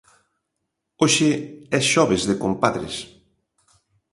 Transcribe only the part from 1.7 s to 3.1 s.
é Xoves de Compadres.